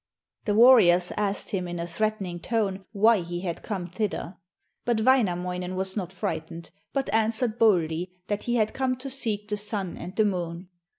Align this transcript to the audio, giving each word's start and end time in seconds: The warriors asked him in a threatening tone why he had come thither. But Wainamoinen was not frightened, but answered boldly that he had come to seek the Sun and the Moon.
The 0.45 0.55
warriors 0.55 1.11
asked 1.15 1.51
him 1.51 1.67
in 1.67 1.79
a 1.79 1.85
threatening 1.85 2.39
tone 2.39 2.85
why 2.91 3.21
he 3.21 3.41
had 3.41 3.61
come 3.61 3.85
thither. 3.85 4.35
But 4.83 5.01
Wainamoinen 5.01 5.75
was 5.75 5.95
not 5.95 6.11
frightened, 6.11 6.71
but 6.91 7.13
answered 7.13 7.59
boldly 7.59 8.11
that 8.25 8.45
he 8.45 8.55
had 8.55 8.73
come 8.73 8.95
to 8.95 9.11
seek 9.11 9.47
the 9.47 9.57
Sun 9.57 9.97
and 9.99 10.15
the 10.15 10.25
Moon. 10.25 10.69